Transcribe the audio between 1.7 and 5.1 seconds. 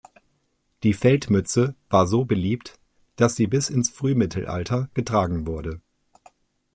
war so beliebt, dass sie bis ins Frühmittelalter